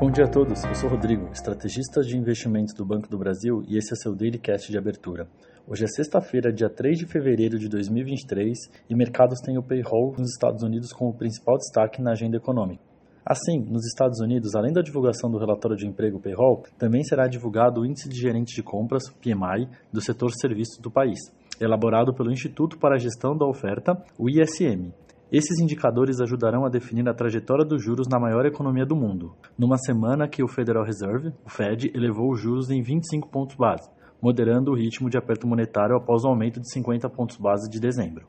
Bom 0.00 0.12
dia 0.12 0.26
a 0.26 0.28
todos, 0.28 0.62
eu 0.62 0.74
sou 0.76 0.88
Rodrigo, 0.88 1.28
estrategista 1.32 2.02
de 2.02 2.16
investimentos 2.16 2.72
do 2.72 2.84
Banco 2.84 3.08
do 3.08 3.18
Brasil 3.18 3.64
e 3.66 3.76
esse 3.76 3.92
é 3.92 3.96
seu 3.96 4.14
Daily 4.14 4.38
Cast 4.38 4.70
de 4.70 4.78
abertura. 4.78 5.26
Hoje 5.66 5.82
é 5.82 5.88
sexta-feira, 5.88 6.52
dia 6.52 6.70
3 6.70 6.98
de 6.98 7.04
fevereiro 7.04 7.58
de 7.58 7.68
2023 7.68 8.56
e 8.88 8.94
mercados 8.94 9.40
têm 9.40 9.58
o 9.58 9.62
payroll 9.62 10.14
nos 10.16 10.30
Estados 10.30 10.62
Unidos 10.62 10.92
como 10.92 11.12
principal 11.12 11.56
destaque 11.56 12.00
na 12.00 12.12
agenda 12.12 12.36
econômica. 12.36 12.80
Assim, 13.26 13.58
nos 13.58 13.84
Estados 13.88 14.20
Unidos, 14.20 14.54
além 14.54 14.72
da 14.72 14.82
divulgação 14.82 15.28
do 15.32 15.36
relatório 15.36 15.76
de 15.76 15.88
emprego 15.88 16.20
payroll, 16.20 16.62
também 16.78 17.02
será 17.02 17.26
divulgado 17.26 17.80
o 17.80 17.84
Índice 17.84 18.08
de 18.08 18.20
Gerentes 18.20 18.54
de 18.54 18.62
Compras, 18.62 19.10
PMI, 19.20 19.68
do 19.92 20.00
setor 20.00 20.30
serviços 20.30 20.78
do 20.78 20.92
país, 20.92 21.18
elaborado 21.60 22.14
pelo 22.14 22.30
Instituto 22.30 22.78
para 22.78 22.94
a 22.94 22.98
Gestão 22.98 23.36
da 23.36 23.44
Oferta, 23.44 24.00
o 24.16 24.30
ISM, 24.30 24.92
esses 25.30 25.60
indicadores 25.60 26.22
ajudarão 26.22 26.64
a 26.64 26.70
definir 26.70 27.06
a 27.06 27.12
trajetória 27.12 27.62
dos 27.62 27.84
juros 27.84 28.08
na 28.08 28.18
maior 28.18 28.46
economia 28.46 28.86
do 28.86 28.96
mundo, 28.96 29.34
numa 29.58 29.76
semana 29.76 30.26
que 30.26 30.42
o 30.42 30.48
Federal 30.48 30.84
Reserve, 30.84 31.34
o 31.44 31.50
Fed, 31.50 31.92
elevou 31.94 32.32
os 32.32 32.40
juros 32.40 32.70
em 32.70 32.80
25 32.80 33.28
pontos 33.28 33.54
base, 33.54 33.90
moderando 34.22 34.70
o 34.70 34.74
ritmo 34.74 35.10
de 35.10 35.18
aperto 35.18 35.46
monetário 35.46 35.94
após 35.94 36.24
o 36.24 36.28
aumento 36.28 36.58
de 36.60 36.72
50 36.72 37.10
pontos 37.10 37.36
base 37.36 37.68
de 37.68 37.78
dezembro. 37.78 38.26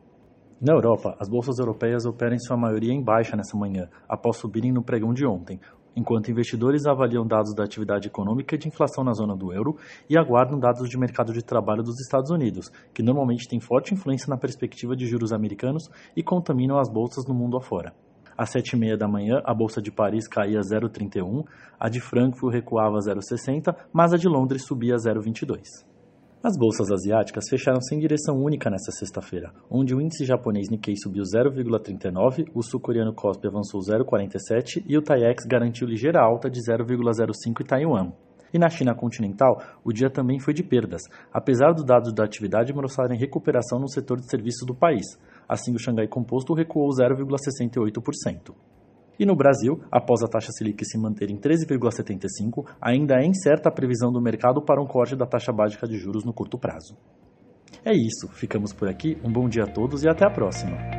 Na 0.62 0.74
Europa, 0.74 1.16
as 1.18 1.30
bolsas 1.30 1.58
europeias 1.58 2.06
operam 2.06 2.36
em 2.36 2.40
sua 2.40 2.58
maioria 2.58 2.94
em 2.94 3.02
baixa 3.02 3.38
nessa 3.38 3.58
manhã, 3.58 3.88
após 4.10 4.36
subirem 4.36 4.74
no 4.74 4.84
pregão 4.84 5.14
de 5.14 5.26
ontem, 5.26 5.58
enquanto 6.00 6.32
investidores 6.32 6.86
avaliam 6.86 7.28
dados 7.28 7.54
da 7.54 7.64
atividade 7.64 8.08
econômica 8.08 8.56
e 8.56 8.58
de 8.58 8.68
inflação 8.68 9.04
na 9.04 9.14
zona 9.14 9.36
do 9.36 9.52
euro 9.54 9.78
e 10.10 10.18
aguardam 10.18 10.58
dados 10.58 10.90
de 10.90 10.98
mercado 10.98 11.34
de 11.34 11.44
trabalho 11.44 11.84
dos 11.84 12.00
Estados 12.00 12.32
Unidos, 12.32 12.72
que 12.94 13.04
normalmente 13.04 13.48
têm 13.48 13.60
forte 13.60 13.94
influência 13.94 14.30
na 14.30 14.38
perspectiva 14.38 14.96
de 14.96 15.06
juros 15.06 15.34
americanos 15.34 15.90
e 16.16 16.24
contaminam 16.24 16.80
as 16.80 16.90
bolsas 16.90 17.26
no 17.28 17.34
mundo 17.34 17.58
afora. 17.58 17.94
Às 18.38 18.52
7h30 18.54 18.96
da 18.96 19.08
manhã, 19.08 19.42
a 19.44 19.54
bolsa 19.54 19.82
de 19.82 19.92
Paris 19.92 20.26
caía 20.26 20.62
0,31, 20.62 21.44
a 21.78 21.90
de 21.90 22.00
Frankfurt 22.00 22.54
recuava 22.54 22.98
0,60, 23.00 23.76
mas 23.92 24.14
a 24.14 24.18
de 24.18 24.30
Londres 24.30 24.66
subia 24.66 24.96
0,22. 24.96 25.89
As 26.42 26.56
bolsas 26.56 26.90
asiáticas 26.90 27.50
fecharam 27.50 27.82
sem 27.82 28.00
direção 28.00 28.38
única 28.38 28.70
nesta 28.70 28.94
sexta-feira, 28.94 29.52
onde 29.70 29.94
o 29.94 30.00
índice 30.00 30.24
japonês 30.24 30.70
Nikkei 30.70 30.96
subiu 30.96 31.22
0,39, 31.22 32.50
o 32.56 32.64
sul-coreano 32.64 33.14
Kospi 33.14 33.46
avançou 33.46 33.82
0,47 33.82 34.86
e 34.88 34.98
o 34.98 35.02
TAIEX 35.02 35.44
garantiu 35.46 35.86
ligeira 35.86 36.22
alta 36.22 36.50
de 36.50 36.62
0,05 36.62 37.62
em 37.62 37.66
Taiwan. 37.66 38.14
E 38.54 38.58
na 38.58 38.70
China 38.70 38.96
continental, 38.96 39.62
o 39.84 39.92
dia 39.92 40.10
também 40.10 40.40
foi 40.40 40.54
de 40.54 40.64
perdas, 40.64 41.02
apesar 41.30 41.74
dos 41.74 41.84
dados 41.84 42.14
da 42.14 42.24
atividade 42.24 42.74
mostrarem 42.74 43.20
recuperação 43.20 43.78
no 43.78 43.90
setor 43.90 44.22
de 44.22 44.30
serviços 44.30 44.66
do 44.66 44.74
país. 44.74 45.20
Assim, 45.46 45.76
o 45.76 45.80
Xangai 45.80 46.08
Composto 46.08 46.54
recuou 46.54 46.88
0,68%. 46.88 48.56
E 49.20 49.26
no 49.26 49.36
Brasil, 49.36 49.82
após 49.92 50.24
a 50.24 50.28
taxa 50.28 50.52
Selic 50.54 50.86
se 50.86 50.98
manter 50.98 51.30
em 51.30 51.38
13,75, 51.38 52.66
ainda 52.82 53.16
é 53.16 53.26
incerta 53.26 53.68
a 53.68 53.72
previsão 53.72 54.14
do 54.14 54.22
mercado 54.22 54.62
para 54.62 54.82
um 54.82 54.88
corte 54.88 55.16
da 55.16 55.26
taxa 55.26 55.52
básica 55.52 55.86
de 55.86 55.98
juros 55.98 56.24
no 56.24 56.34
curto 56.34 56.58
prazo. 56.58 56.96
É 57.84 57.94
isso, 57.94 58.30
ficamos 58.32 58.72
por 58.72 58.88
aqui, 58.88 59.18
um 59.24 59.32
bom 59.32 59.50
dia 59.50 59.64
a 59.64 59.68
todos 59.68 60.04
e 60.04 60.10
até 60.10 60.26
a 60.26 60.32
próxima! 60.32 60.99